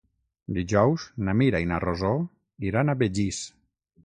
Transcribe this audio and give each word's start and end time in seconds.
Dijous 0.57 1.05
na 1.27 1.35
Mira 1.41 1.61
i 1.65 1.69
na 1.73 1.79
Rosó 1.85 2.11
iran 2.71 2.89
a 2.89 2.97
Begís. 3.05 3.45